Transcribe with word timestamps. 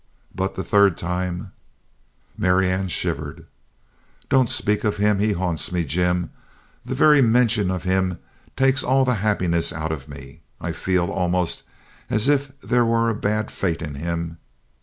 But 0.33 0.55
the 0.55 0.63
third 0.63 0.97
time" 0.97 1.51
Marianne 2.35 2.87
shivered. 2.87 3.45
"Don't 4.29 4.49
speak 4.49 4.83
of 4.83 4.97
him! 4.97 5.19
He 5.19 5.33
haunts 5.33 5.71
me, 5.71 5.83
Jim. 5.85 6.31
The 6.83 6.95
very 6.95 7.21
mention 7.21 7.69
of 7.69 7.83
him 7.83 8.17
takes 8.57 8.83
all 8.83 9.05
the 9.05 9.13
happiness 9.21 9.71
out 9.71 9.91
of 9.91 10.09
me. 10.09 10.41
I 10.59 10.71
feel 10.71 11.11
almost 11.11 11.65
as 12.09 12.27
if 12.27 12.51
there 12.61 12.83
were 12.83 13.09
a 13.11 13.13
bad 13.15 13.51
fate 13.51 13.83
in 13.83 13.93
him. 13.93 14.39